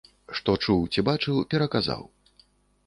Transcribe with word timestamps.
Што 0.39 0.55
чуў 0.63 0.81
ці 0.95 1.05
бачыў, 1.11 1.35
пераказаў. 1.53 2.03